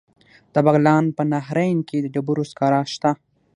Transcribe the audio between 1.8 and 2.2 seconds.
کې د